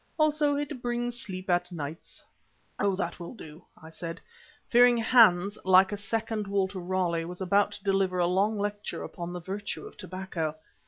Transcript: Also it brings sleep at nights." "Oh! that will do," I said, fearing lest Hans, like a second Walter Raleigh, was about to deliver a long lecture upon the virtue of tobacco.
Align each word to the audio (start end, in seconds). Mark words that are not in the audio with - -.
Also 0.17 0.55
it 0.55 0.81
brings 0.81 1.15
sleep 1.21 1.47
at 1.47 1.71
nights." 1.71 2.23
"Oh! 2.79 2.95
that 2.95 3.19
will 3.19 3.35
do," 3.35 3.63
I 3.79 3.91
said, 3.91 4.19
fearing 4.67 4.95
lest 4.97 5.09
Hans, 5.11 5.59
like 5.63 5.91
a 5.91 5.95
second 5.95 6.47
Walter 6.47 6.79
Raleigh, 6.79 7.23
was 7.25 7.39
about 7.39 7.73
to 7.73 7.83
deliver 7.83 8.17
a 8.17 8.25
long 8.25 8.57
lecture 8.57 9.03
upon 9.03 9.31
the 9.31 9.39
virtue 9.39 9.85
of 9.85 9.95
tobacco. 9.97 10.55